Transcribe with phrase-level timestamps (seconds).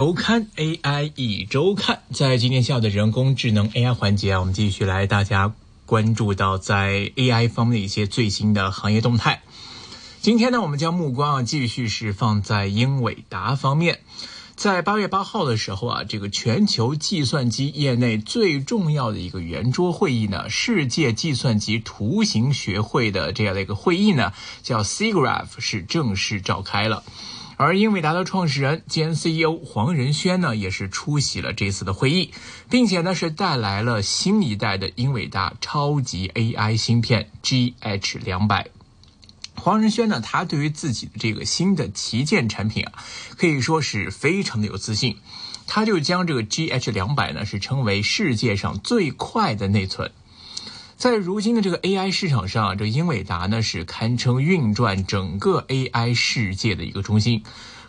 [0.00, 5.52] 周刊 AI 一周看，在今天下午的人工智能 AI 环节啊，我们继续来大家
[5.84, 9.42] 关注到在 AI 方面的一些最新的行业动态。
[10.22, 14.00] 今天呢，我们将目光啊继续是放在英伟达方面。
[14.56, 24.32] 在八月八号的时候啊，这个全球计算机业内最重要的一个圆桌会议呢，世界计算机图形学会的这样的一个会议呢，
[24.62, 27.04] 叫 SIGGRAPH 是正式召开了。
[27.62, 32.32] 而英伟达的创始人兼 CEO 黄仁轩呢，也是出席了这次的会议，
[32.70, 38.68] 并且呢是带来了新一代的英伟达超级 AI 芯片 GH 两百。
[39.56, 42.92] 黄仁轩呢，他对于自己的这个新的旗舰产品啊，
[43.36, 45.18] 可以说是非常的有自信，
[45.66, 50.10] 他就将这个 GH 两百呢是称为世界上最快的内存。
[51.00, 57.42] 在如今的这个 AI 市场上，这英伟达呢是堪称运转整个 AI 世界的一个中心。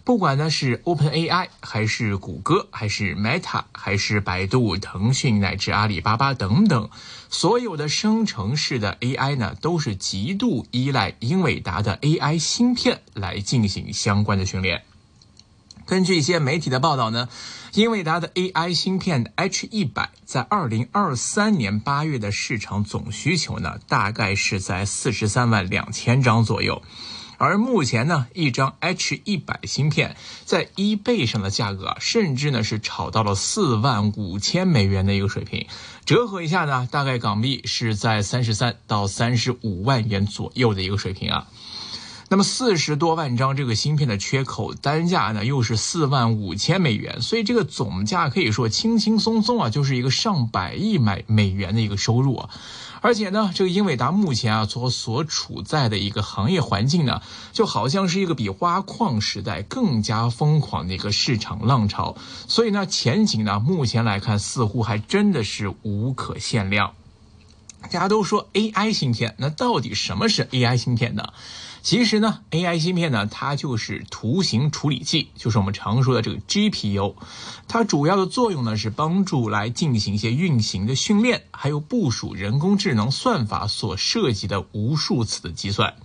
[0.06, 6.90] 不管呢是 OpenAI，还是谷歌，还是 Meta，还是百度、腾讯乃至阿里巴巴等等，
[7.30, 14.84] 所有的生成式的 AI 呢，都是极度依赖英伟达的 AI 芯片来进行相关的训练。
[15.92, 17.28] 根据一些媒体的报道呢，
[17.74, 26.82] 英伟达的 AI 芯片 H 一百在二零二三年八月的市场总需求呢，大概是在四十三万两千张左右。
[27.38, 35.68] 而目前呢，一张 H 一百芯片在 eBay 上的价格，甚至呢是炒到了四万五千美元的一个水平，
[36.06, 41.48] 折合一下呢，大概港币是在三十三到三十五万元左右的一个水平啊。
[42.32, 52.50] 那么四十多万张这个芯片的缺口，单价呢又是四万五千美元，所以这个总价可以说轻轻松松啊，就是一个上百亿美美元的一个收入啊。
[53.02, 62.16] 而且呢，这个英伟达目前啊所所处在的一个行业环境呢，就好像是一个比挖矿时代更加疯狂的一个市场浪潮，
[62.48, 66.94] 所以呢，前景呢目前来看似乎还真的是无可限量。
[67.82, 71.34] 大家都说 AI 芯片，那到底什么是 AI 芯片呢？
[71.84, 77.16] 其实呢，AI 芯片呢，它就是图形处理器，就是我们常说的这个 GPU。
[77.68, 85.96] 它主要的作用呢，是帮助来进行一些运行的训练，还有部署人工智能算法所涉及的无数次的计算。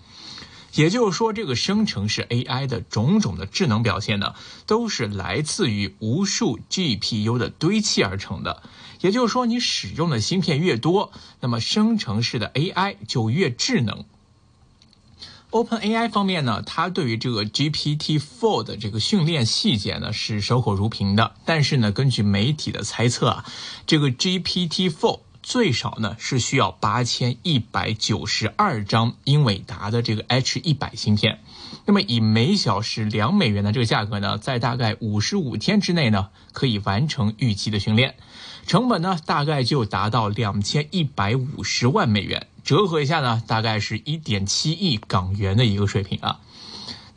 [0.76, 4.34] 也就是说，这个生成式 AI 的种种的智能表现呢，
[4.66, 8.62] 都是来自于无数 GPU 的堆砌而成的。
[9.00, 14.04] 也就是说，你使用的芯片越多，那么生成式的 AI 就越智能。
[15.52, 21.34] OpenAI 方面呢，它对于这个 GPT-4 的这个训练细节呢是守口如瓶的。
[21.46, 23.44] 但是呢，根据媒体的猜测啊，
[23.86, 31.38] 这个 GPT-4 最少呢是需要八千一百九十二张英伟达的这个 H 一百芯片。
[31.84, 38.16] 那么以每小时两美元的这个价格呢，在大概五十五天之内呢，可以完成预期的训练，
[38.66, 42.48] 成本呢大概就达到两千一百五十万美元。
[42.64, 46.40] 折合一下呢，大概是一点七亿港元的一个水平啊。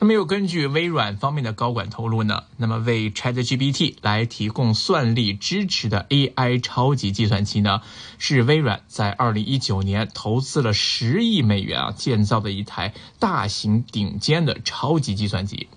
[0.01, 7.81] 那么又根据微软方面的高管透露呢，那么为 ChatGPT 来提供算力支持的 AI 超级计算机呢，
[8.17, 15.67] 是微软在二零一九年投资了十亿美元啊建造的一台大型顶尖的超级计算机。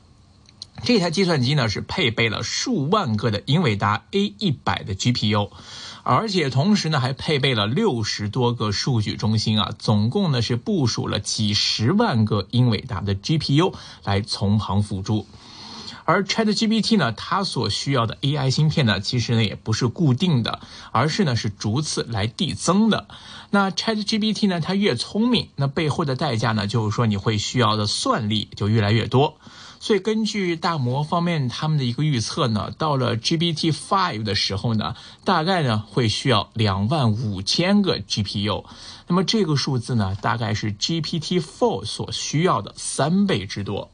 [0.84, 5.50] 这台计算机呢是配备了数万个的英伟达 A 一百的 GPU。
[6.04, 13.72] 而且同时呢，还配备了六十多个数据中心啊，总共呢是部署了几十万个英伟达的 GPU
[14.04, 15.26] 来从旁辅助。
[16.04, 20.58] 而 ChatGPT 呢，它所需要的 AI 芯片呢，其实呢也不是固定的，
[20.90, 23.06] 而是呢是逐次来递增的。
[23.50, 29.38] 那 ChatGPT 呢，它越聪明，那背后的代价呢，就是说你会需要的算力就越来越多。
[29.82, 34.94] 所以，根据大摩方面他们的一个预测呢，到了 GPT Five 的时候呢，
[35.24, 38.64] 大概呢会需要两万五千个 GPU，
[39.08, 43.90] 那么这个数字呢，大概是 GPT Four 所需要的三倍之多。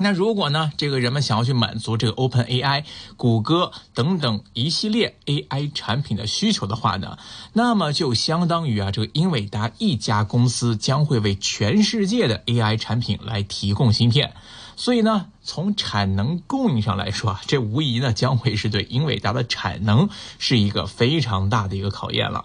[0.00, 2.84] 那如果呢，这个人们想要去满足这个 Open AI、
[3.16, 7.18] 谷歌等等一系列 AI 产品的需求的话呢，
[7.54, 14.34] 那么就相当于啊，这个英伟达一家公司将会为全世界的 AI 产品来提供芯片。
[14.76, 20.08] 所以呢，从产能供应上来说啊，这无疑呢将会是对英伟达的产能
[20.38, 22.44] 是一个非常大的一个考验了。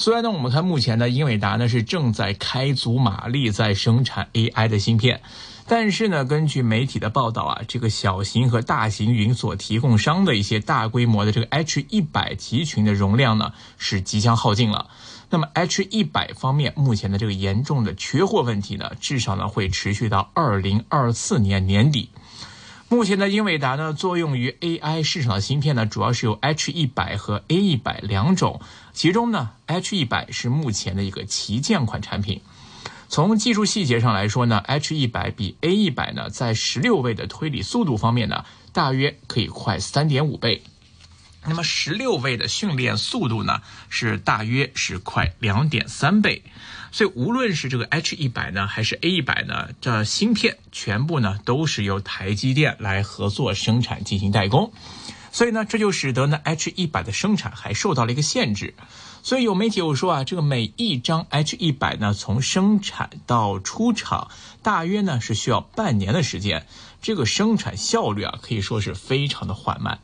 [0.00, 5.22] 虽然呢，我们看目前呢，英伟达呢是正在开足马力在生产 AI 的芯片。
[5.66, 14.88] 但是呢，根据媒体的报道啊，这个小型和大型云所提供商的一些大规模的这个 H 一百集群的容量呢，是即将耗尽了。
[15.30, 22.10] 那么 H 一百方面目前的这个严重的缺货问题呢，至少呢会持续到二零二四年年底。
[22.90, 28.62] 目前的英伟达呢，作用于 AI 市场的芯片呢，主要是有 H 一百和 A 一百两种，
[28.94, 32.40] 其中呢，H 一百是目前的一个旗舰款产品。
[33.10, 40.62] 从技术细节上来说呢，H 一百比 A 一百呢，在十六位的推理速度方面呢，大约可以快三点五倍。
[41.46, 46.42] 那么十六位的训练速度呢，是大约是快两点三倍。
[46.90, 54.72] 所以无论是这个 H 一百呢，还是 A 一百呢，这芯片全部呢都是由台积电来合作生产进行代工。
[55.30, 58.74] 所以呢，这就使得呢 H 一百的生产还受到了一个限制。
[59.22, 64.30] 所以有媒体有说啊，这个每一张 H 一百呢，从生产到出厂，
[64.62, 66.66] 大约呢是需要半年的时间。
[67.02, 70.00] 这个生产效率啊，可以说是非常的缓慢。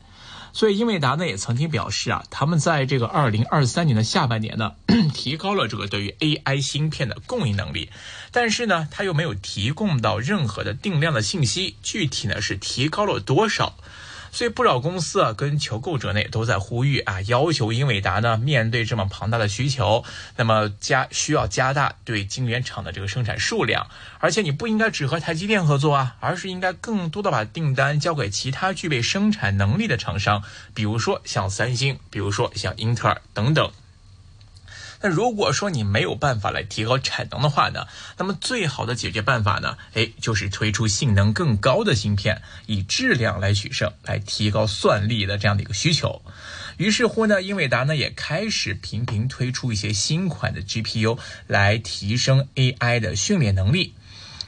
[0.55, 4.71] 所以英伟达呢也曾经表示啊，他们在这个二零二三年的下半年呢，
[5.13, 7.89] 提高了这个对于 AI 芯片的供应能力，
[8.31, 13.75] 但是呢，他又没有提供到任何的定量的信息，具体呢是提高了多少。
[14.35, 20.03] 所以不少公司啊，跟求购者内都在呼吁啊，要求英伟达呢面对这么庞大的需求，
[20.35, 23.87] 那么加需要加大对晶圆厂的这个生产数量，
[24.19, 30.43] 而且你不应该只和台积电合作啊，而是应该更多的把订单交给其他具备生产能力的厂商，
[30.73, 33.71] 比如说像三星，比如说像英特尔等等。
[35.05, 37.85] 那如果说你没有办法来提高产能的话呢，
[38.17, 46.23] 那么最好的解决办法呢，哎，就是推出性能更高的芯片，以质量来取胜，来提高算力的这样的一个需求。
[46.77, 53.93] 于是乎呢，英伟达呢也开始频频推出一些新款的 GPU 来提升 AI 的训练能力。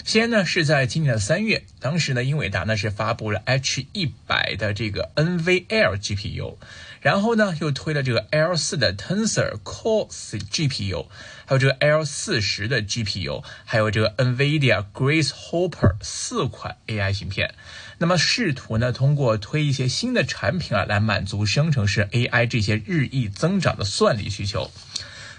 [0.08, 6.56] 先呢是在今年的三月，当时呢英伟达呢是发布了 H 一百的这个 NVL GPU，
[7.02, 11.08] 然后呢又推了这个 L 四的 Tensor Core GPU，
[11.46, 17.54] 还有这个 L 四十的 GPU，还有这个 NVIDIA Grace Hopper 四款 AI 芯片，
[17.98, 24.72] 那么试图呢通过推一些新的产品啊来满足生成式 AI 这些日益增长的算力需求。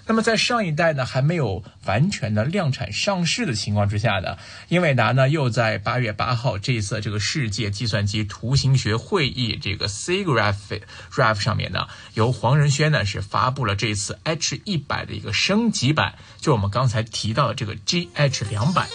[0.09, 4.39] 那么在上一代呢还没有完全的量产上市的情况之下呢，
[4.69, 10.81] 英伟达呢又在八月八号这一次这个世界计算机图形学会议这个 SIGGRAPH
[11.13, 18.89] RAPH 上面呢，由黄仁轩呢是发布了这次 H 一百的一个升级版，就我们刚才提到的这个 GH 两百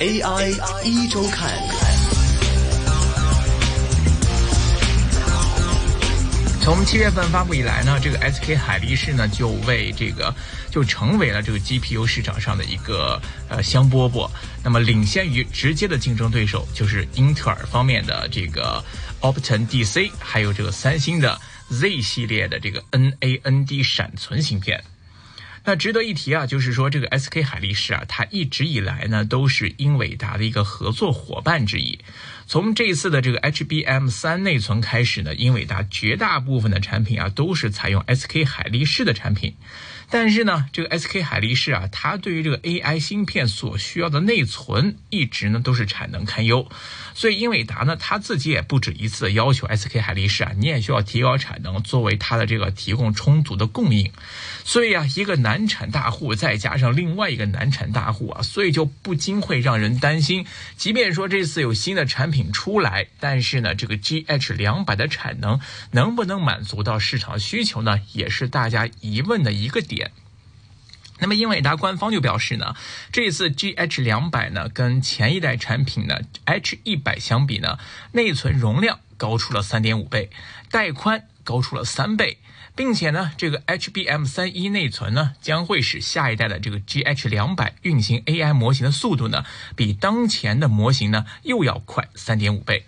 [0.00, 2.07] AI 一周看。
[6.68, 10.34] 从七月份发布以来呢，这个 SK 海力士呢就为这个
[10.70, 13.18] 就成为了这个 GPU 市场上的一个
[13.48, 14.30] 呃香饽饽。
[14.62, 18.84] 那么领先于直接的竞争对手就是英特尔方面的这个
[19.22, 24.84] Optane DC，还有这个三星的 Z 系列的这个 NAND 闪存芯片。
[25.64, 31.98] 那值得一提啊，就是说这个 SK 海力士啊，它一直以来呢都是英伟达的一个合作伙伴之一。
[32.48, 39.54] 从这一次的这个 HBM 三内存开始呢，英伟达绝大部分的产品啊都是采用 SK 海力士的产品。
[40.10, 46.66] 但是呢，这个 SK 海力士啊，它对于这个 AI 芯片所需要的内存一直呢都是产能堪忧。
[47.14, 54.10] 所以英伟达呢，他自己也不止一次的要求 SK 海力士啊，你也需要提高产能，作为它的这个提供充足的供应。
[54.64, 60.46] 所以啊，一个难产大户再加上另外一个难产大户啊，所以就不禁会让人担心。
[60.78, 70.12] 即便说这次有新的产品出来，但是呢，这个 GH 两百的产能能不能满足到市场需求呢，也是大家疑问的一个点。
[71.20, 72.76] 那么英伟达官方就表示呢，
[73.10, 77.78] 这次 GH 两百呢跟前一代产品呢 H 一百相比呢，
[78.12, 80.30] 内存容量高出了三点五倍，
[80.70, 82.38] 带宽高出了三倍，
[82.78, 89.44] 并且呢，这个 HBM 三一内存呢将会使下一代的这个 GH 两百运行 AI 模型的速度呢，
[89.74, 92.84] 比当前的模型呢又要快三点五倍，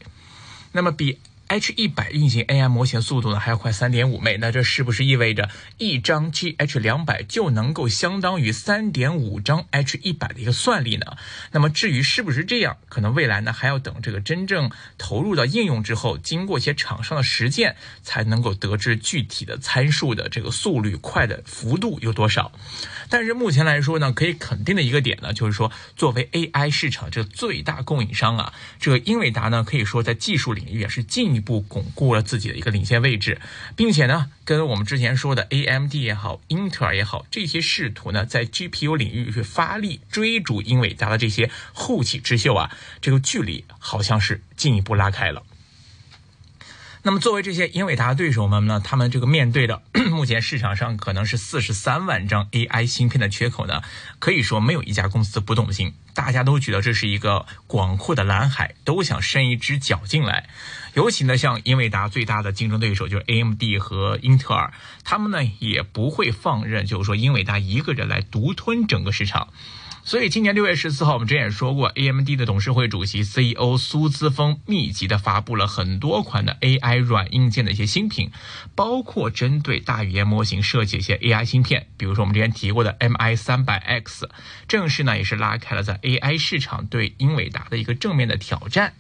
[0.70, 1.18] 那么比。
[1.50, 11.16] H 一百运行 AI 模型速度呢还要快三点五倍，那这是不是意味着一张 GH 两百就能够相当于三点五张 H 一百的一个算力呢？
[11.50, 22.52] 那么至于是不是这样，可能未来呢还要等这个真正投入到应用之后，经过一些厂商的实践，才能够得知具体的参数的这个速率快的幅度有多少。
[23.09, 33.40] 但是目前来说呢，可以肯定的一个点呢，就是说作为 AI 市场这最大供应商啊，这个英伟达呢可以说在技术领域啊是进步巩固了自己的一个领先位置，
[33.75, 42.70] 并且呢，跟我们之前说的 AMD 也好，英特尔也好，这些试图呢在 GPU 领域去发力追逐英伟达的这些后起之秀啊，
[43.00, 45.42] 这个距离好像是进一步拉开了。
[47.02, 49.80] 那么作为这些英伟达对手们呢，他们这个面对的
[50.12, 53.82] 目前市场上可能是四十三万张 AI 芯片的缺口呢，
[54.18, 55.94] 可以说没有一家公司不动心。
[56.12, 60.50] 大家都觉得这是一个广阔的蓝海，都想伸一只脚进来。
[60.94, 64.73] 尤其呢，像英伟达最大的竞争对手就是 AMD 和英特尔，
[65.04, 69.49] 他们呢也不会放任，就是说英伟达一个人来独吞整个市场。
[70.02, 78.30] 所以今年六月十四号，我们之前也说过，AMD 的董事会主席 CEO 苏姿峰密集的发布了很多款的 AI 软硬件的一些新品，
[78.75, 84.28] 包括针对大语言模型设计一些 AI 芯片，比如说我们之前提过的 MI 三百 X，
[84.66, 88.94] 正式呢也是拉开了在 AI 市场对英伟达的一个正面的挑战。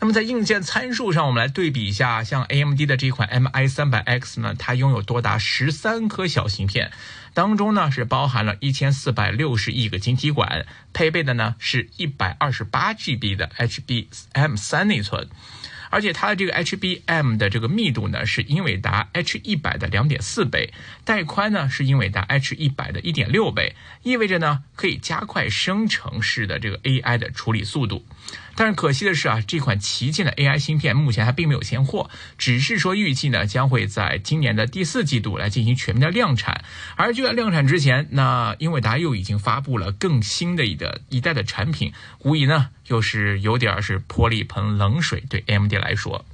[0.00, 6.90] 那么在硬件参数上，我们来对比一下，像 AMD 的这款 MI 三百 X 呢，它拥有多达十三颗小芯片。
[7.32, 15.28] 当中呢是包含了一千四百六十亿个晶体管，配备的呢是一百二十八 GB 的 HBM 三内存，
[15.94, 20.74] 而且它的这个 HBM 的这个密度呢是英伟达 H 一百的两点四倍，
[21.04, 28.04] 带宽呢是英伟达 H 一百的一点六倍，意味着呢可以加快生成式的这个 AI 的处理速度。
[28.56, 32.08] 但是可惜的是啊，这款旗舰的 AI 芯片目前还并没有现货，
[32.38, 36.64] 只是说预计呢将会在今年的第四季度来进行全面的量产。
[36.96, 46.24] 而就在量产之前，那英伟达又已经发布了更新的一的一代的产品，无疑呢又是有点是泼了一盆冷水对 AMD 来来说。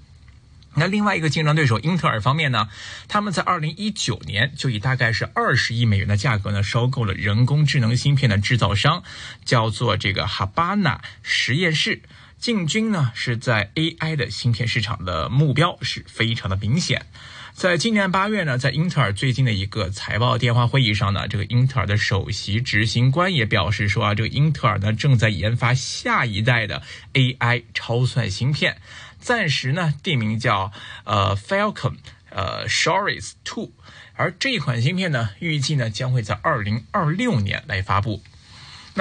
[0.77, 2.69] 那另外一个竞争对手英特尔方面呢，
[3.09, 9.03] 他们在二零一九年就以大概是二十亿美元的价格呢，收购了人工智能芯片的制造商，
[9.45, 12.03] 叫做这个哈巴纳实验室。
[12.39, 17.05] 进军呢是在 AI 的芯片市场的目标是非常的明显。
[17.53, 26.81] 在今年八月呢，在英特尔最近的一个财报电话会议上呢，这个英特尔的首席执行官也表示说啊，这个英特尔呢正在研发下一代的
[27.13, 28.81] AI 超算芯片。
[29.21, 30.73] 暂时呢，定名叫
[31.05, 31.97] 呃 Falcon，
[32.31, 33.71] 呃，Shores Two，
[34.15, 38.23] 而这一款芯片呢，预计呢将会在二零二六年来发布。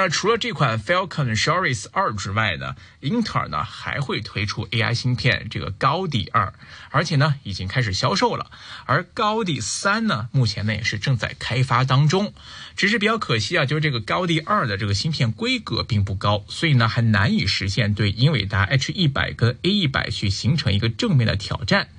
[0.02, 6.54] 那除了这款 Falcon Shorys 二之外呢，英特尔呢还会推出 AI 芯片这个高迪二，
[6.90, 8.50] 而且呢已经开始销售了。
[8.86, 12.34] 而高迪三呢，目前呢也是正在开发当中。
[12.78, 21.90] 只是比较可惜啊，就是这个高迪二的这个芯片规格并不高，所以呢还难以实现对英伟达 H 一百跟 A 一百去形成一个正面的挑战。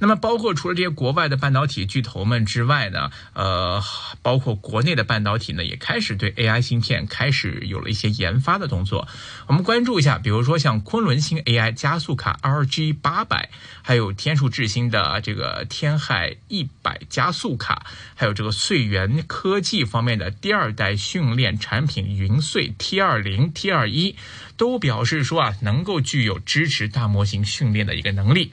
[0.00, 3.82] 那么，包括除了这些国外的半导体巨头们之外呢，呃，
[4.22, 9.08] 包括国内的半导体呢，也开始对 AI 芯片开始有了一些研发的动作。
[9.48, 13.50] 我们关注一下，比如说像昆仑芯 AI 加速卡 RG 八百，
[13.82, 24.14] 还有天数智星的这个天海一百加速卡，还有这个穗源科技方面的第二代训练产品云穗 T 二零 T 二一，
[24.56, 28.52] 都表示说啊，能够具有支持大模型训练的一个能力。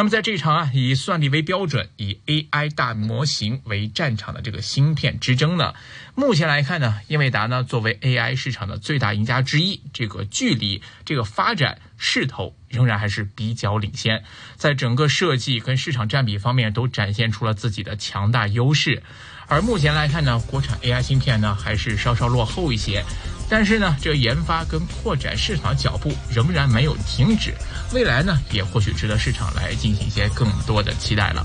[0.00, 5.74] 那么在这场啊以算力为标准、以 AI 大模型为战场的这个芯片之争呢，
[6.14, 14.22] 目前来看呢，英伟达呢作为 AI 市场的最大赢家之一，这个距离、这个发展势头仍然还是比较领先，
[14.56, 19.02] 在整个设计跟市场占比方面都展现出了自己的强大优势。
[19.48, 23.04] 而目前来看呢，国产 AI 芯片呢还是稍稍落后一些。
[23.48, 27.52] 但是呢，这研发跟扩展市场的脚步仍然没有停止，
[27.92, 31.44] 未来呢也或许值得市场来进行一些更多的期待了。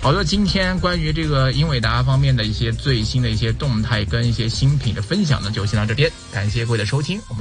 [0.00, 7.30] 好的，今天关于这个英伟达方面的一些最新的一些动态跟一些新品的分享呢，就先到这边，感谢各位的收听，我们。